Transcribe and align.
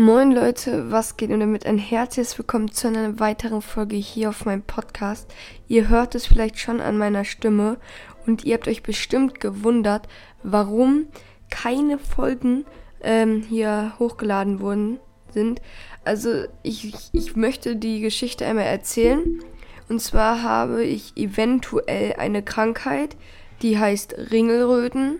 Moin 0.00 0.30
Leute, 0.30 0.92
was 0.92 1.16
geht 1.16 1.30
und 1.30 1.40
damit 1.40 1.66
ein 1.66 1.76
herzliches 1.76 2.38
Willkommen 2.38 2.70
zu 2.70 2.86
einer 2.86 3.18
weiteren 3.18 3.60
Folge 3.60 3.96
hier 3.96 4.28
auf 4.28 4.44
meinem 4.44 4.62
Podcast. 4.62 5.28
Ihr 5.66 5.88
hört 5.88 6.14
es 6.14 6.24
vielleicht 6.24 6.60
schon 6.60 6.80
an 6.80 6.96
meiner 6.96 7.24
Stimme 7.24 7.78
und 8.24 8.44
ihr 8.44 8.54
habt 8.54 8.68
euch 8.68 8.84
bestimmt 8.84 9.40
gewundert, 9.40 10.06
warum 10.44 11.08
keine 11.50 11.98
Folgen 11.98 12.64
ähm, 13.00 13.42
hier 13.48 13.94
hochgeladen 13.98 14.60
wurden 14.60 15.00
sind. 15.30 15.60
Also 16.04 16.44
ich, 16.62 17.10
ich 17.12 17.34
möchte 17.34 17.74
die 17.74 17.98
Geschichte 17.98 18.46
einmal 18.46 18.66
erzählen. 18.66 19.42
Und 19.88 20.00
zwar 20.00 20.44
habe 20.44 20.84
ich 20.84 21.16
eventuell 21.16 22.12
eine 22.18 22.44
Krankheit, 22.44 23.16
die 23.62 23.80
heißt 23.80 24.30
Ringelröten. 24.30 25.18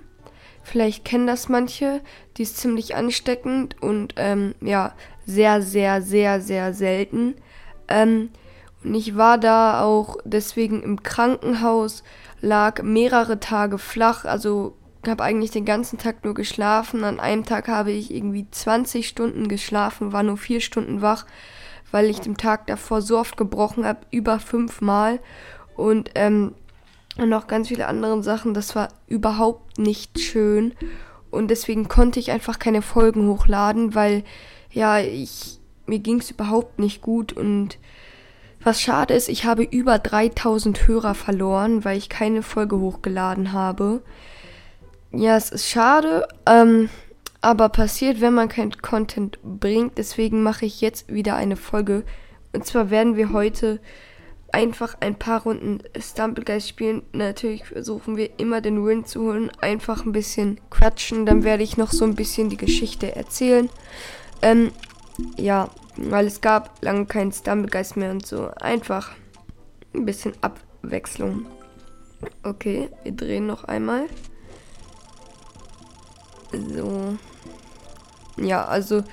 Vielleicht 0.69 1.05
kennen 1.05 1.27
das 1.27 1.49
manche. 1.49 2.03
Die 2.37 2.43
ist 2.43 2.59
ziemlich 2.59 2.95
ansteckend 2.95 3.81
und 3.81 4.15
ähm, 4.17 4.55
ja, 4.61 4.93
sehr, 5.25 5.63
sehr, 5.63 6.03
sehr, 6.03 6.43
sehr 6.43 6.75
selten. 6.75 7.37
Ähm, 7.89 8.29
und 8.85 8.95
ich 8.95 9.17
war 9.17 9.39
da 9.39 9.83
auch 9.83 10.19
deswegen 10.25 10.83
im 10.83 11.03
Krankenhaus, 11.03 12.05
lag 12.43 12.83
mehrere 12.83 13.41
Tage 13.41 13.79
flach, 13.79 14.27
also 14.27 14.77
habe 15.07 15.25
eigentlich 15.25 15.53
den 15.53 15.65
ganzen 15.65 15.99
Tag 15.99 16.23
nur 16.23 16.35
geschlafen. 16.35 17.03
An 17.03 17.19
einem 17.19 17.47
Tag 17.47 17.69
habe 17.69 17.91
ich 17.91 18.13
irgendwie 18.13 18.47
20 18.51 19.09
Stunden 19.09 19.49
geschlafen, 19.49 20.13
war 20.13 20.23
nur 20.23 20.37
vier 20.37 20.61
Stunden 20.61 21.01
wach, 21.01 21.25
weil 21.91 22.11
ich 22.11 22.21
den 22.21 22.37
Tag 22.37 22.67
davor 22.67 23.01
so 23.01 23.19
oft 23.19 23.39
gebrochen 23.39 23.87
habe, 23.87 24.01
über 24.11 24.39
fünfmal. 24.39 25.19
Und 25.77 26.11
ähm, 26.15 26.55
und 27.19 27.29
noch 27.29 27.47
ganz 27.47 27.69
viele 27.69 27.87
andere 27.87 28.23
Sachen. 28.23 28.55
Das 28.55 28.75
war 28.75 28.89
überhaupt 29.07 29.79
nicht 29.79 30.19
schön. 30.21 30.75
Und 31.31 31.49
deswegen 31.49 31.89
konnte 31.89 32.21
ich 32.21 32.31
einfach 32.31 32.59
keine 32.59 32.81
Folgen 32.81 33.29
hochladen, 33.29 33.95
weil 33.95 34.25
ja, 34.71 35.01
ich, 35.01 35.59
mir 35.87 35.99
ging 35.99 36.21
es 36.21 36.31
überhaupt 36.31 36.79
nicht 36.79 37.03
gut. 37.03 37.33
Und 37.33 37.79
was 38.63 38.81
schade 38.81 39.15
ist, 39.15 39.29
ich 39.29 39.45
habe 39.45 39.63
über 39.63 39.99
3000 39.99 40.87
Hörer 40.87 41.15
verloren, 41.15 41.85
weil 41.85 41.99
ich 41.99 42.09
keine 42.09 42.43
Folge 42.43 42.79
hochgeladen 42.79 43.53
habe. 43.53 44.03
Ja, 45.11 45.37
es 45.37 45.51
ist 45.51 45.69
schade, 45.69 46.27
ähm, 46.47 46.89
aber 47.41 47.69
passiert, 47.69 48.21
wenn 48.21 48.35
man 48.35 48.49
kein 48.49 48.71
Content 48.83 49.39
bringt. 49.43 49.99
Deswegen 49.99 50.43
mache 50.43 50.67
ich 50.67 50.81
jetzt 50.81 51.13
wieder 51.13 51.35
eine 51.37 51.57
Folge. 51.57 52.05
Und 52.53 52.65
zwar 52.65 52.91
werden 52.91 53.17
wir 53.17 53.33
heute 53.33 53.81
einfach 54.59 54.97
ein 54.99 55.15
paar 55.15 55.43
Runden 55.43 55.79
Stumblegeist 55.97 56.69
spielen. 56.69 57.03
Natürlich 57.13 57.65
versuchen 57.67 58.17
wir 58.17 58.41
immer 58.41 58.61
den 58.61 58.85
Win 58.85 59.05
zu 59.05 59.23
holen. 59.23 59.53
Einfach 59.61 60.05
ein 60.05 60.11
bisschen 60.11 60.59
quatschen. 60.69 61.27
Dann 61.27 61.45
werde 61.45 61.63
ich 61.63 61.77
noch 61.77 61.93
so 61.93 62.05
ein 62.05 62.17
bisschen 62.17 62.51
die 62.51 62.57
Geschichte 62.57 63.15
erzählen. 63.15 63.71
Ähm, 64.43 64.73
ja, 65.37 65.71
weil 65.97 66.27
es 66.27 66.41
gab 66.41 66.83
lange 66.83 67.07
keinen 67.07 67.31
Stumblegeist 67.31 67.97
mehr 67.97 68.11
und 68.11 68.27
so. 68.27 68.51
Einfach 68.61 69.13
ein 69.95 70.05
bisschen 70.05 70.33
Abwechslung. 70.41 71.47
Okay, 72.43 72.89
wir 73.05 73.13
drehen 73.13 73.47
noch 73.47 73.63
einmal. 73.63 74.07
So. 76.51 77.17
Ja, 78.39 78.65
also 78.65 79.05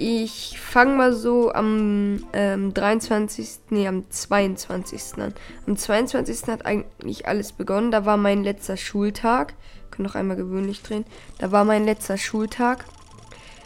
ich 0.00 0.58
fange 0.58 0.96
mal 0.96 1.12
so 1.12 1.52
am 1.52 2.24
ähm, 2.32 2.72
23. 2.72 3.48
Nee, 3.68 3.86
am 3.86 4.10
22. 4.10 5.18
an. 5.18 5.34
Am 5.66 5.76
22. 5.76 6.44
hat 6.46 6.64
eigentlich 6.64 7.28
alles 7.28 7.52
begonnen. 7.52 7.90
Da 7.90 8.06
war 8.06 8.16
mein 8.16 8.42
letzter 8.42 8.78
Schultag. 8.78 9.54
Ich 9.84 9.90
kann 9.90 10.06
noch 10.06 10.14
einmal 10.14 10.38
gewöhnlich 10.38 10.82
drehen. 10.82 11.04
Da 11.36 11.52
war 11.52 11.66
mein 11.66 11.84
letzter 11.84 12.16
Schultag. 12.16 12.86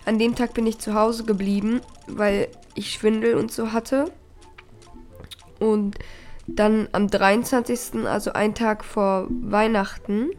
An 0.06 0.18
dem 0.18 0.34
Tag 0.34 0.55
bin 0.55 0.66
ich 0.66 0.80
zu 0.80 0.94
Hause 0.94 1.22
geblieben, 1.22 1.80
weil 2.08 2.48
ich 2.74 2.90
Schwindel 2.90 3.36
und 3.36 3.52
so 3.52 3.70
hatte. 3.70 4.10
Und 5.60 6.00
dann 6.48 6.88
am 6.90 7.08
23., 7.08 8.06
also 8.06 8.32
ein 8.32 8.56
Tag 8.56 8.84
vor 8.84 9.28
Weihnachten. 9.30 10.30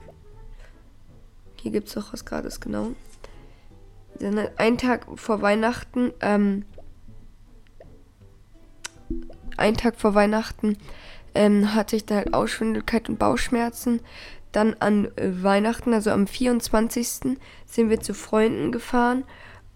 Hier 1.61 1.71
gibt 1.71 1.87
es 1.87 1.95
auch 1.95 2.11
was 2.11 2.25
gratis, 2.25 2.59
genau 2.59 2.91
ein 4.57 4.77
Tag 4.77 5.07
vor 5.15 5.41
Weihnachten, 5.41 6.11
ähm, 6.21 6.65
ein 9.57 9.75
Tag 9.75 9.95
vor 9.95 10.15
Weihnachten 10.15 10.77
ähm, 11.33 11.73
hatte 11.75 11.95
ich 11.95 12.05
dann 12.05 12.17
halt 12.17 12.33
Ausschwindelkeit 12.33 13.09
und 13.09 13.19
Bauchschmerzen. 13.19 13.99
Dann 14.51 14.75
an 14.79 15.05
äh, 15.17 15.43
Weihnachten, 15.43 15.93
also 15.93 16.11
am 16.11 16.27
24. 16.27 17.37
sind 17.65 17.89
wir 17.89 17.99
zu 17.99 18.13
Freunden 18.13 18.71
gefahren. 18.71 19.23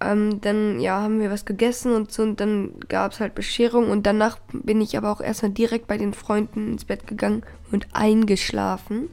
Ähm, 0.01 0.39
dann 0.41 0.79
ja, 0.79 1.01
haben 1.01 1.19
wir 1.19 1.29
was 1.29 1.43
gegessen 1.43 1.93
und 1.93 2.11
so 2.11 2.23
und 2.23 2.39
dann 2.39 2.79
gab 2.87 3.11
es 3.11 3.19
halt 3.19 3.35
Bescherung 3.35 3.89
und 3.89 4.05
danach 4.05 4.39
bin 4.53 4.79
ich 4.79 4.97
aber 4.97 5.11
auch 5.11 5.19
erstmal 5.19 5.51
direkt 5.51 5.87
bei 5.87 5.97
den 5.97 6.13
Freunden 6.13 6.71
ins 6.71 6.85
Bett 6.85 7.05
gegangen 7.05 7.43
und 7.71 7.87
eingeschlafen. 7.91 9.09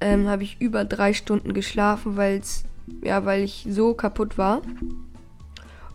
Ähm, 0.00 0.26
habe 0.26 0.42
ich 0.42 0.60
über 0.60 0.84
drei 0.84 1.12
Stunden 1.12 1.54
geschlafen, 1.54 2.16
weil 2.16 2.38
es 2.38 2.64
ja, 3.02 3.24
weil 3.24 3.42
ich 3.42 3.66
so 3.68 3.94
kaputt 3.94 4.38
war. 4.38 4.62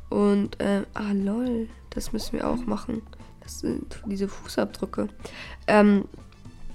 Und, 0.09 0.59
äh, 0.61 0.83
ah, 0.93 1.11
lol, 1.13 1.67
das 1.89 2.13
müssen 2.13 2.33
wir 2.33 2.47
auch 2.47 2.65
machen. 2.65 3.01
Das 3.41 3.59
sind 3.59 4.01
diese 4.05 4.27
Fußabdrücke. 4.27 5.09
Ähm, 5.67 6.05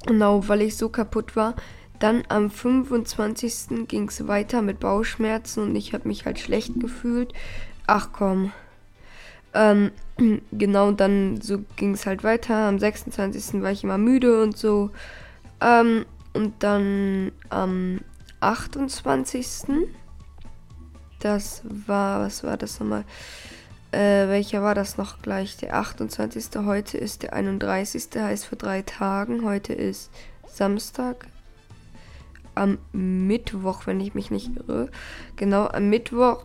genau, 0.06 0.47
weil 0.49 0.62
ich 0.62 0.76
so 0.76 0.88
kaputt 0.88 1.37
war. 1.37 1.54
Dann 1.99 2.22
am 2.28 2.50
25. 2.50 3.87
ging 3.88 4.09
es 4.09 4.26
weiter 4.26 4.62
mit 4.62 4.81
Bauchschmerzen 4.81 5.65
und 5.65 5.76
ich 5.76 5.93
habe 5.93 6.09
mich 6.09 6.25
halt 6.25 6.38
schlecht 6.38 6.81
gefühlt. 6.81 7.34
Ach 7.87 8.09
komm. 8.12 8.53
Ähm, 9.53 9.91
genau, 10.53 10.93
dann 10.93 11.41
so 11.41 11.62
ging 11.76 11.94
es 11.94 12.06
halt 12.06 12.25
weiter. 12.25 12.69
Am 12.69 12.78
26. 12.78 13.62
war 13.62 13.70
ich 13.70 13.84
immer 13.84 13.99
müde 13.99 14.43
und 14.43 14.56
so. 14.56 14.91
Ähm, 15.60 16.06
und 16.32 16.54
dann 16.60 17.32
am 17.49 18.00
28. 18.41 19.91
Das 21.20 21.62
war, 21.64 22.20
was 22.20 22.42
war 22.42 22.56
das 22.56 22.81
nochmal? 22.81 23.04
Äh, 23.92 24.28
welcher 24.28 24.62
war 24.62 24.75
das 24.75 24.97
noch 24.97 25.20
gleich? 25.20 25.56
Der 25.58 25.75
28. 25.76 26.47
Heute 26.64 26.97
ist 26.97 27.22
der 27.22 27.34
31. 27.34 28.08
heißt 28.16 28.47
für 28.47 28.56
drei 28.56 28.82
Tagen. 28.82 29.44
Heute 29.44 29.75
ist 29.75 30.10
Samstag. 30.47 31.26
Am 32.54 32.78
Mittwoch, 32.92 33.86
wenn 33.86 34.00
ich 34.00 34.14
mich 34.14 34.31
nicht 34.31 34.50
irre. 34.56 34.88
Genau, 35.36 35.66
am 35.66 35.88
Mittwoch 35.88 36.44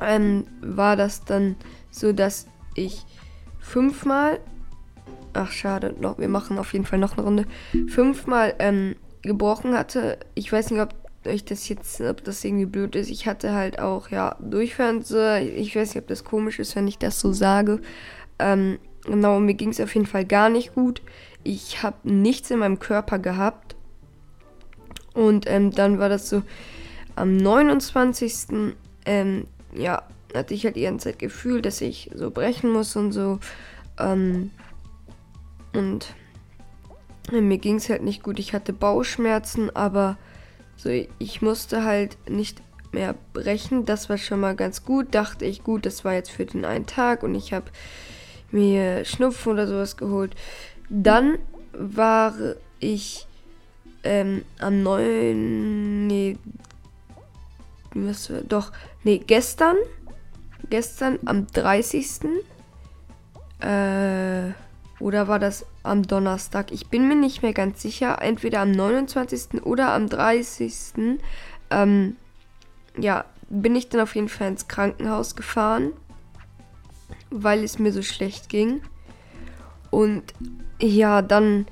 ähm, 0.00 0.46
war 0.60 0.96
das 0.96 1.24
dann 1.24 1.56
so, 1.90 2.12
dass 2.12 2.46
ich 2.74 3.04
fünfmal. 3.58 4.40
Ach, 5.32 5.50
schade, 5.50 5.94
noch, 5.98 6.18
wir 6.18 6.28
machen 6.28 6.58
auf 6.58 6.72
jeden 6.72 6.84
Fall 6.84 6.98
noch 6.98 7.14
eine 7.14 7.22
Runde. 7.22 7.46
Fünfmal 7.88 8.54
ähm, 8.58 8.96
gebrochen 9.22 9.74
hatte. 9.74 10.18
Ich 10.34 10.52
weiß 10.52 10.70
nicht, 10.70 10.80
ob 10.80 10.94
euch 11.26 11.44
das 11.44 11.68
jetzt, 11.68 12.00
ob 12.00 12.24
das 12.24 12.44
irgendwie 12.44 12.66
blöd 12.66 12.96
ist. 12.96 13.10
Ich 13.10 13.26
hatte 13.26 13.52
halt 13.52 13.78
auch, 13.78 14.08
ja, 14.10 14.36
Durchfall 14.40 15.00
Ich 15.56 15.76
weiß 15.76 15.94
nicht, 15.94 16.02
ob 16.02 16.08
das 16.08 16.24
komisch 16.24 16.58
ist, 16.58 16.76
wenn 16.76 16.88
ich 16.88 16.98
das 16.98 17.20
so 17.20 17.32
sage. 17.32 17.80
Ähm, 18.38 18.78
genau, 19.04 19.40
mir 19.40 19.54
ging 19.54 19.70
es 19.70 19.80
auf 19.80 19.94
jeden 19.94 20.06
Fall 20.06 20.24
gar 20.24 20.48
nicht 20.48 20.74
gut. 20.74 21.02
Ich 21.44 21.82
habe 21.82 21.96
nichts 22.04 22.50
in 22.50 22.58
meinem 22.58 22.78
Körper 22.78 23.18
gehabt. 23.18 23.76
Und 25.14 25.44
ähm, 25.48 25.70
dann 25.72 25.98
war 25.98 26.08
das 26.08 26.28
so 26.28 26.42
am 27.16 27.36
29. 27.36 28.74
Ähm, 29.04 29.46
ja, 29.74 30.02
hatte 30.34 30.54
ich 30.54 30.64
halt 30.64 30.76
die 30.76 30.82
ganze 30.82 31.10
Zeit 31.10 31.18
Gefühl, 31.18 31.62
dass 31.62 31.80
ich 31.80 32.10
so 32.14 32.30
brechen 32.30 32.70
muss 32.70 32.96
und 32.96 33.12
so. 33.12 33.38
Ähm, 33.98 34.50
und 35.74 36.14
mir 37.30 37.58
ging 37.58 37.76
es 37.76 37.88
halt 37.88 38.02
nicht 38.02 38.22
gut. 38.22 38.38
Ich 38.38 38.52
hatte 38.52 38.72
Bauchschmerzen, 38.72 39.74
aber 39.74 40.16
so, 40.76 40.90
ich 41.18 41.42
musste 41.42 41.84
halt 41.84 42.16
nicht 42.28 42.62
mehr 42.92 43.14
brechen. 43.32 43.84
Das 43.84 44.08
war 44.08 44.18
schon 44.18 44.40
mal 44.40 44.54
ganz 44.56 44.84
gut. 44.84 45.14
Dachte 45.14 45.44
ich, 45.44 45.64
gut, 45.64 45.86
das 45.86 46.04
war 46.04 46.14
jetzt 46.14 46.30
für 46.30 46.44
den 46.44 46.64
einen 46.64 46.86
Tag 46.86 47.22
und 47.22 47.34
ich 47.34 47.52
habe 47.52 47.66
mir 48.50 49.04
Schnupfen 49.04 49.52
oder 49.52 49.66
sowas 49.66 49.96
geholt. 49.96 50.34
Dann 50.88 51.38
war 51.72 52.34
ich 52.80 53.26
ähm, 54.04 54.44
am 54.58 54.82
9. 54.82 56.06
Nee. 56.06 56.36
Was, 57.94 58.32
doch, 58.48 58.72
nee, 59.04 59.18
gestern. 59.18 59.76
Gestern 60.68 61.18
am 61.24 61.46
30. 61.46 62.20
Äh 63.60 64.52
oder 65.02 65.26
war 65.26 65.38
das 65.38 65.66
am 65.82 66.06
Donnerstag? 66.06 66.70
Ich 66.70 66.88
bin 66.88 67.08
mir 67.08 67.16
nicht 67.16 67.42
mehr 67.42 67.52
ganz 67.52 67.82
sicher. 67.82 68.22
Entweder 68.22 68.60
am 68.60 68.70
29. 68.70 69.64
oder 69.64 69.92
am 69.92 70.08
30. 70.08 71.18
Ähm, 71.70 72.16
ja, 72.96 73.24
bin 73.48 73.74
ich 73.74 73.88
dann 73.88 74.00
auf 74.00 74.14
jeden 74.14 74.28
Fall 74.28 74.48
ins 74.48 74.68
Krankenhaus 74.68 75.34
gefahren, 75.34 75.92
weil 77.30 77.64
es 77.64 77.80
mir 77.80 77.92
so 77.92 78.02
schlecht 78.02 78.48
ging. 78.48 78.80
Und 79.90 80.34
ja, 80.80 81.20
dann 81.20 81.66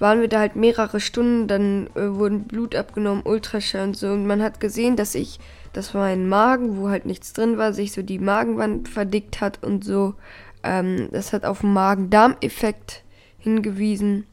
waren 0.00 0.20
wir 0.20 0.28
da 0.28 0.40
halt 0.40 0.56
mehrere 0.56 0.98
Stunden, 0.98 1.46
dann 1.46 1.86
äh, 1.94 2.08
wurden 2.14 2.44
Blut 2.44 2.74
abgenommen, 2.74 3.22
Ultraschall 3.24 3.84
und 3.84 3.96
so. 3.96 4.08
Und 4.08 4.26
man 4.26 4.42
hat 4.42 4.58
gesehen, 4.58 4.96
dass 4.96 5.14
ich 5.14 5.38
dass 5.72 5.94
mein 5.94 6.28
Magen, 6.28 6.76
wo 6.76 6.88
halt 6.90 7.06
nichts 7.06 7.32
drin 7.32 7.56
war, 7.56 7.72
sich 7.72 7.92
so 7.92 8.02
die 8.02 8.18
Magenwand 8.18 8.88
verdickt 8.88 9.40
hat 9.40 9.62
und 9.62 9.84
so. 9.84 10.14
Ähm, 10.62 11.08
das 11.12 11.32
hat 11.32 11.44
auf 11.44 11.60
den 11.60 11.72
Magen-Darm-Effekt 11.72 13.02
hingewiesen. 13.38 14.26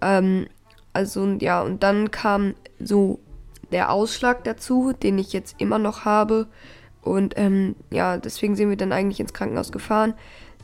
Ähm, 0.00 0.46
also 0.92 1.24
ja, 1.40 1.62
und 1.62 1.82
dann 1.82 2.10
kam 2.10 2.54
so 2.78 3.20
der 3.70 3.90
Ausschlag 3.90 4.44
dazu, 4.44 4.92
den 4.92 5.18
ich 5.18 5.32
jetzt 5.32 5.56
immer 5.58 5.78
noch 5.78 6.04
habe. 6.04 6.46
Und 7.00 7.34
ähm, 7.36 7.74
ja, 7.90 8.18
deswegen 8.18 8.54
sind 8.54 8.68
wir 8.68 8.76
dann 8.76 8.92
eigentlich 8.92 9.20
ins 9.20 9.32
Krankenhaus 9.32 9.72
gefahren. 9.72 10.14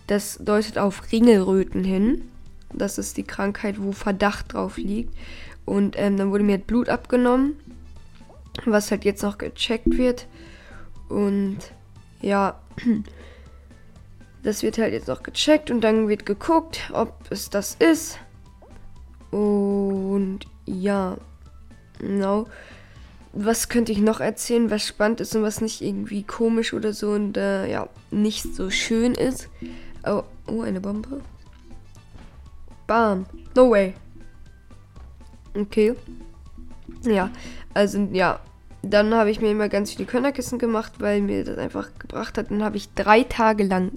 Das 0.06 0.38
deutet 0.38 0.78
auf 0.78 1.10
Ringelröten 1.10 1.84
hin. 1.84 2.28
Das 2.72 2.98
ist 2.98 3.16
die 3.16 3.24
Krankheit, 3.24 3.80
wo 3.80 3.92
Verdacht 3.92 4.52
drauf 4.52 4.76
liegt. 4.76 5.14
Und 5.64 5.98
ähm, 5.98 6.16
dann 6.16 6.30
wurde 6.30 6.44
mir 6.44 6.58
Blut 6.58 6.88
abgenommen, 6.88 7.56
was 8.64 8.90
halt 8.90 9.04
jetzt 9.04 9.22
noch 9.22 9.38
gecheckt 9.38 9.98
wird. 9.98 10.26
Und 11.08 11.58
ja, 12.20 12.60
das 14.42 14.62
wird 14.62 14.78
halt 14.78 14.92
jetzt 14.92 15.08
noch 15.08 15.22
gecheckt 15.22 15.70
und 15.70 15.80
dann 15.80 16.08
wird 16.08 16.26
geguckt, 16.26 16.90
ob 16.92 17.12
es 17.30 17.50
das 17.50 17.74
ist. 17.74 18.18
Und 19.30 20.40
ja, 20.66 21.16
genau. 21.98 22.46
Was 23.32 23.68
könnte 23.68 23.92
ich 23.92 23.98
noch 23.98 24.20
erzählen, 24.20 24.70
was 24.70 24.86
spannend 24.86 25.20
ist 25.20 25.36
und 25.36 25.42
was 25.42 25.60
nicht 25.60 25.82
irgendwie 25.82 26.22
komisch 26.22 26.72
oder 26.72 26.92
so 26.92 27.10
und 27.10 27.36
äh, 27.36 27.70
ja, 27.70 27.88
nicht 28.10 28.54
so 28.54 28.70
schön 28.70 29.14
ist? 29.14 29.48
Oh, 30.04 30.22
oh, 30.46 30.62
eine 30.62 30.80
Bombe. 30.80 31.20
Bam. 32.86 33.26
No 33.54 33.70
way. 33.70 33.94
Okay. 35.54 35.94
Ja, 37.02 37.30
also 37.74 38.08
ja, 38.12 38.40
dann 38.82 39.14
habe 39.14 39.30
ich 39.30 39.40
mir 39.40 39.50
immer 39.50 39.68
ganz 39.68 39.92
viele 39.92 40.06
Körnerkissen 40.06 40.58
gemacht, 40.58 40.92
weil 40.98 41.20
mir 41.20 41.44
das 41.44 41.58
einfach 41.58 41.88
gebracht 41.98 42.38
hat. 42.38 42.50
Dann 42.50 42.62
habe 42.62 42.76
ich 42.76 42.92
drei 42.94 43.24
Tage 43.24 43.64
lang 43.64 43.90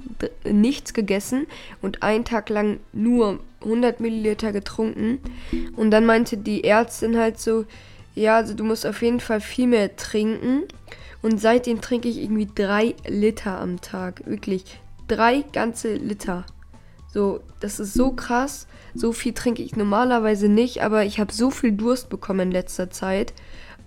nichts 0.43 0.93
gegessen 0.93 1.45
und 1.81 2.01
einen 2.03 2.25
Tag 2.25 2.49
lang 2.49 2.79
nur 2.91 3.39
100 3.63 3.99
Milliliter 3.99 4.51
getrunken. 4.51 5.19
Und 5.75 5.91
dann 5.91 6.05
meinte 6.05 6.37
die 6.37 6.63
Ärztin 6.63 7.17
halt 7.17 7.39
so, 7.39 7.65
ja, 8.15 8.37
also 8.37 8.53
du 8.53 8.63
musst 8.63 8.85
auf 8.85 9.01
jeden 9.01 9.19
Fall 9.19 9.39
viel 9.39 9.67
mehr 9.67 9.95
trinken. 9.95 10.63
Und 11.21 11.39
seitdem 11.39 11.81
trinke 11.81 12.09
ich 12.09 12.17
irgendwie 12.17 12.49
drei 12.53 12.95
Liter 13.07 13.59
am 13.59 13.81
Tag. 13.81 14.23
Wirklich. 14.25 14.79
Drei 15.07 15.43
ganze 15.53 15.93
Liter. 15.93 16.45
So, 17.13 17.41
das 17.59 17.79
ist 17.79 17.93
so 17.93 18.11
krass. 18.11 18.67
So 18.93 19.11
viel 19.13 19.33
trinke 19.33 19.61
ich 19.61 19.75
normalerweise 19.75 20.49
nicht, 20.49 20.81
aber 20.81 21.05
ich 21.05 21.19
habe 21.19 21.31
so 21.31 21.51
viel 21.51 21.71
Durst 21.71 22.09
bekommen 22.09 22.39
in 22.39 22.51
letzter 22.51 22.89
Zeit. 22.89 23.33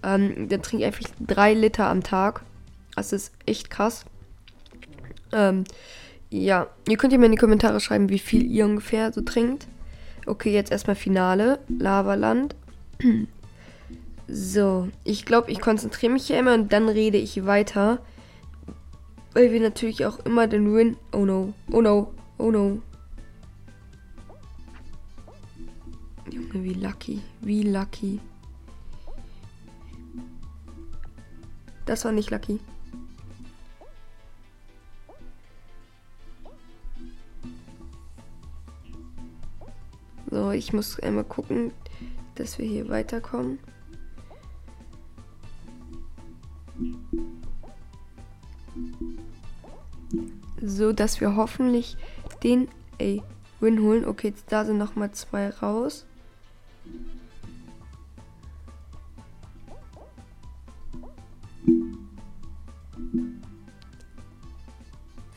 Ähm, 0.04 0.48
trinke 0.48 0.76
ich 0.76 0.84
einfach 0.84 1.10
drei 1.18 1.54
Liter 1.54 1.88
am 1.88 2.02
Tag. 2.02 2.42
Das 2.94 3.12
ist 3.12 3.32
echt 3.46 3.70
krass. 3.70 4.04
Ähm, 5.32 5.64
ja, 6.30 6.68
ihr 6.88 6.96
könnt 6.96 7.12
ja 7.12 7.18
mal 7.18 7.26
in 7.26 7.32
die 7.32 7.38
Kommentare 7.38 7.80
schreiben, 7.80 8.10
wie 8.10 8.18
viel 8.18 8.44
ihr 8.44 8.66
ungefähr 8.66 9.12
so 9.12 9.22
trinkt. 9.22 9.66
Okay, 10.26 10.52
jetzt 10.52 10.70
erstmal 10.70 10.96
Finale. 10.96 11.58
Lavaland. 11.68 12.54
So, 14.28 14.88
ich 15.04 15.24
glaube, 15.24 15.50
ich 15.50 15.60
konzentriere 15.60 16.12
mich 16.12 16.26
hier 16.26 16.38
immer 16.38 16.54
und 16.54 16.72
dann 16.72 16.88
rede 16.88 17.18
ich 17.18 17.46
weiter. 17.46 17.98
Weil 19.32 19.52
wir 19.52 19.60
natürlich 19.60 20.06
auch 20.06 20.18
immer 20.20 20.46
den 20.46 20.74
Win. 20.74 20.96
Oh 21.12 21.24
no, 21.24 21.54
oh 21.70 21.82
no, 21.82 22.12
oh 22.38 22.50
no. 22.50 22.80
Junge, 26.30 26.64
wie 26.64 26.74
lucky, 26.74 27.20
wie 27.40 27.62
lucky. 27.62 28.20
Das 31.86 32.04
war 32.04 32.12
nicht 32.12 32.30
lucky. 32.30 32.58
So, 40.30 40.50
ich 40.50 40.72
muss 40.72 40.98
einmal 40.98 41.24
gucken, 41.24 41.72
dass 42.34 42.58
wir 42.58 42.66
hier 42.66 42.88
weiterkommen. 42.88 43.58
So, 50.60 50.92
dass 50.92 51.20
wir 51.20 51.36
hoffentlich 51.36 51.96
den 52.42 52.68
ey, 52.98 53.22
Win 53.60 53.80
holen. 53.80 54.04
Okay, 54.04 54.34
da 54.48 54.64
sind 54.64 54.78
noch 54.78 54.96
mal 54.96 55.12
zwei 55.12 55.50
raus. 55.50 56.04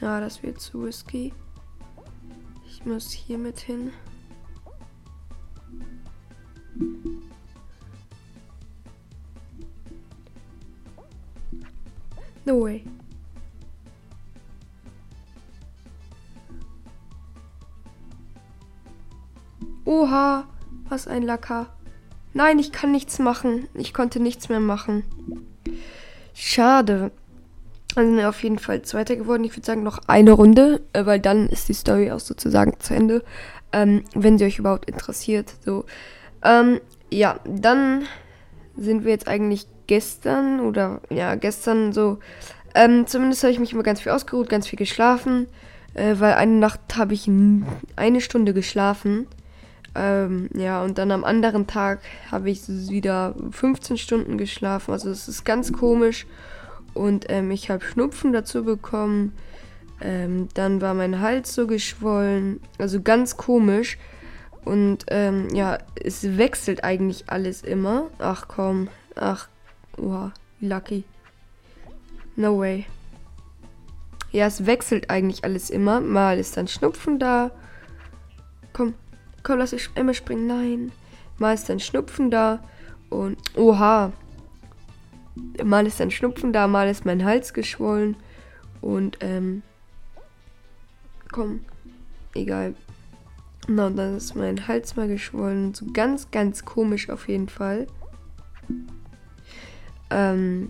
Ja, 0.07 0.21
das 0.21 0.42
wird 0.42 0.62
zu 0.62 0.86
risky. 0.86 1.33
Ich 2.65 2.86
muss 2.86 3.12
hier 3.12 3.38
mit 3.38 3.59
hin. 3.59 3.92
No 12.45 12.62
way. 12.62 12.86
Oha, 19.83 20.48
was 20.88 21.06
ein 21.09 21.24
Lacker. 21.24 21.75
Nein, 22.33 22.59
ich 22.59 22.71
kann 22.71 22.94
nichts 22.94 23.19
machen. 23.19 23.68
Ich 23.74 23.94
konnte 23.94 24.21
nichts 24.21 24.48
mehr 24.48 24.62
machen. 24.62 25.04
Schade. 26.33 27.12
Also 27.97 28.11
sind 28.11 28.19
wir 28.19 28.29
auf 28.29 28.44
jeden 28.44 28.59
Fall 28.59 28.83
Zweiter 28.83 29.15
geworden. 29.15 29.44
Ich 29.44 29.53
würde 29.53 29.65
sagen, 29.65 29.81
noch 29.81 29.97
eine 30.05 30.31
Runde, 30.31 30.81
äh, 30.94 31.07
weil 31.07 31.19
dann 31.19 31.49
ist 31.49 31.67
die 31.67 31.73
Story 31.73 32.11
auch 32.11 32.19
sozusagen 32.19 32.79
zu 32.79 32.94
Ende. 32.94 33.23
Ähm, 33.73 34.03
wenn 34.13 34.38
sie 34.38 34.45
euch 34.45 34.59
überhaupt 34.59 34.88
interessiert. 34.88 35.55
So. 35.65 35.83
Ähm, 36.44 36.79
ja, 37.09 37.39
dann 37.44 38.03
sind 38.77 39.03
wir 39.03 39.09
jetzt 39.09 39.27
eigentlich 39.27 39.65
gestern 39.88 40.59
oder 40.59 41.01
ja, 41.09 41.33
gestern 41.33 41.91
so. 41.91 42.19
Ähm, 42.75 43.07
zumindest 43.07 43.41
habe 43.41 43.51
ich 43.51 43.59
mich 43.59 43.73
immer 43.73 43.81
ganz 43.81 44.01
viel 44.01 44.11
ausgeruht, 44.11 44.47
ganz 44.47 44.67
viel 44.67 44.77
geschlafen. 44.77 45.47
Äh, 45.95 46.19
weil 46.19 46.35
eine 46.35 46.53
Nacht 46.53 46.97
habe 46.97 47.15
ich 47.15 47.27
eine 47.95 48.21
Stunde 48.21 48.53
geschlafen. 48.53 49.25
Ähm, 49.95 50.49
ja, 50.53 50.83
und 50.83 50.99
dann 50.99 51.09
am 51.09 51.23
anderen 51.23 51.65
Tag 51.65 52.01
habe 52.29 52.51
ich 52.51 52.61
wieder 52.67 53.33
15 53.49 53.97
Stunden 53.97 54.38
geschlafen. 54.38 54.91
Also 54.91 55.09
es 55.09 55.27
ist 55.27 55.45
ganz 55.45 55.73
komisch. 55.73 56.27
Und 56.97 57.25
ähm, 57.29 57.51
ich 57.51 57.69
habe 57.69 57.85
Schnupfen 57.85 58.33
dazu 58.33 58.63
bekommen. 58.63 59.33
Ähm, 60.01 60.49
dann 60.55 60.81
war 60.81 60.94
mein 60.94 61.21
Hals 61.21 61.54
so 61.54 61.68
geschwollen. 61.68 62.59
Also 62.80 63.01
ganz 63.01 63.37
komisch. 63.37 63.97
Und 64.66 65.06
ähm, 65.09 65.47
ja, 65.54 65.77
es 65.95 66.37
wechselt 66.37 66.83
eigentlich 66.83 67.25
alles 67.27 67.61
immer. 67.61 68.09
Ach 68.18 68.47
komm. 68.47 68.89
Ach, 69.16 69.47
wow, 69.95 70.31
lucky. 70.59 71.04
No 72.35 72.59
way. 72.59 72.85
Ja, 74.31 74.47
es 74.47 74.66
wechselt 74.66 75.09
eigentlich 75.09 75.44
alles 75.44 75.69
immer. 75.69 76.01
Mal 76.01 76.37
ist 76.39 76.57
dann 76.57 76.68
Schnupfen 76.68 77.19
da. 77.19 77.51
Komm, 78.73 78.94
komm, 79.44 79.59
lass 79.59 79.71
ich 79.73 79.89
einmal 79.95 80.16
springen. 80.16 80.47
Nein. 80.47 80.92
Mal 81.37 81.54
ist 81.54 81.69
dann 81.69 81.80
Schnupfen 81.80 82.30
da. 82.31 82.59
Und, 83.09 83.37
oha, 83.56 84.11
mal 85.63 85.85
ist 85.87 86.01
ein 86.01 86.11
Schnupfen 86.11 86.53
da, 86.53 86.67
mal 86.67 86.89
ist 86.89 87.06
mein 87.06 87.25
Hals 87.25 87.53
geschwollen. 87.53 88.15
Und, 88.81 89.17
ähm, 89.21 89.63
komm, 91.31 91.61
egal. 92.33 92.75
Na, 93.67 93.87
und 93.87 93.97
dann 93.97 94.17
ist 94.17 94.35
mein 94.35 94.67
Hals 94.67 94.95
mal 94.95 95.07
geschwollen. 95.07 95.73
So 95.73 95.85
ganz, 95.91 96.31
ganz 96.31 96.63
komisch 96.63 97.09
auf 97.09 97.27
jeden 97.27 97.49
Fall. 97.49 97.87
Ähm, 100.09 100.69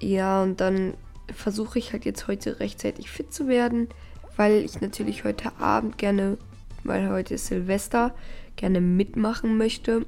ja, 0.00 0.42
und 0.42 0.60
dann 0.60 0.94
versuche 1.34 1.78
ich 1.78 1.92
halt 1.92 2.04
jetzt 2.04 2.28
heute 2.28 2.60
rechtzeitig 2.60 3.10
fit 3.10 3.32
zu 3.32 3.48
werden, 3.48 3.88
weil 4.36 4.64
ich 4.64 4.80
natürlich 4.80 5.24
heute 5.24 5.56
Abend 5.58 5.98
gerne, 5.98 6.38
weil 6.82 7.10
heute 7.10 7.34
ist 7.34 7.46
Silvester, 7.46 8.14
gerne 8.56 8.80
mitmachen 8.80 9.58
möchte. 9.58 10.06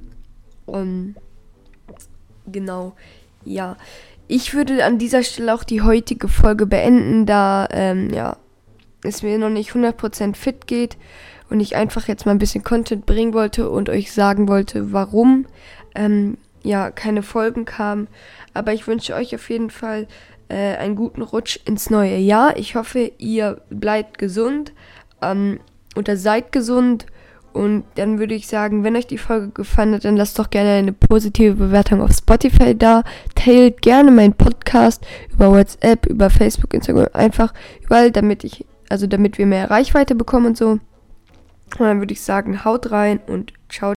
Und 0.65 1.15
genau, 2.47 2.93
ja. 3.45 3.77
Ich 4.27 4.53
würde 4.53 4.83
an 4.83 4.97
dieser 4.97 5.23
Stelle 5.23 5.53
auch 5.53 5.63
die 5.63 5.81
heutige 5.81 6.27
Folge 6.27 6.65
beenden, 6.65 7.25
da 7.25 7.67
ähm, 7.71 8.13
ja, 8.13 8.37
es 9.03 9.23
mir 9.23 9.37
noch 9.37 9.49
nicht 9.49 9.71
100% 9.71 10.35
fit 10.35 10.67
geht 10.67 10.97
und 11.49 11.59
ich 11.59 11.75
einfach 11.75 12.07
jetzt 12.07 12.25
mal 12.25 12.33
ein 12.33 12.39
bisschen 12.39 12.63
Content 12.63 13.05
bringen 13.05 13.33
wollte 13.33 13.69
und 13.69 13.89
euch 13.89 14.11
sagen 14.11 14.47
wollte, 14.47 14.91
warum 14.91 15.45
ähm, 15.95 16.37
ja 16.63 16.91
keine 16.91 17.23
Folgen 17.23 17.65
kamen. 17.65 18.07
Aber 18.53 18.73
ich 18.73 18.87
wünsche 18.87 19.15
euch 19.15 19.33
auf 19.33 19.49
jeden 19.49 19.69
Fall 19.69 20.07
äh, 20.49 20.75
einen 20.75 20.95
guten 20.95 21.21
Rutsch 21.21 21.59
ins 21.65 21.89
neue 21.89 22.17
Jahr. 22.17 22.57
Ich 22.57 22.75
hoffe, 22.75 23.11
ihr 23.17 23.61
bleibt 23.69 24.17
gesund 24.17 24.73
ähm, 25.21 25.59
oder 25.95 26.17
seid 26.17 26.51
gesund 26.51 27.05
Und 27.57 27.85
dann 27.95 28.19
würde 28.19 28.35
ich 28.35 28.47
sagen, 28.47 28.83
wenn 28.83 28.95
euch 28.95 29.07
die 29.07 29.17
Folge 29.17 29.49
gefallen 29.49 29.95
hat, 29.95 30.05
dann 30.05 30.15
lasst 30.15 30.37
doch 30.37 30.51
gerne 30.51 30.73
eine 30.73 30.93
positive 30.93 31.55
Bewertung 31.55 32.01
auf 32.01 32.11
Spotify 32.11 32.77
da. 32.77 33.03
Teilt 33.33 33.81
gerne 33.81 34.11
meinen 34.11 34.33
Podcast 34.33 35.03
über 35.33 35.51
WhatsApp, 35.51 36.05
über 36.05 36.29
Facebook, 36.29 36.75
Instagram, 36.75 37.07
einfach 37.13 37.55
überall, 37.83 38.11
damit 38.11 38.43
ich, 38.43 38.63
also 38.89 39.07
damit 39.07 39.39
wir 39.39 39.47
mehr 39.47 39.71
Reichweite 39.71 40.13
bekommen 40.13 40.45
und 40.45 40.57
so. 40.57 40.69
Und 40.69 41.79
dann 41.79 41.97
würde 41.99 42.13
ich 42.13 42.21
sagen, 42.21 42.63
haut 42.63 42.91
rein 42.91 43.19
und 43.25 43.53
ciao. 43.69 43.95